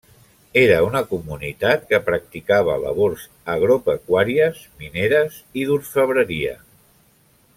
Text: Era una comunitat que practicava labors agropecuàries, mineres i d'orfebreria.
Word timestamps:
Era 0.59 0.77
una 0.85 1.01
comunitat 1.09 1.83
que 1.91 1.99
practicava 2.07 2.77
labors 2.85 3.27
agropecuàries, 3.57 4.65
mineres 4.81 5.39
i 5.63 5.69
d'orfebreria. 5.71 6.57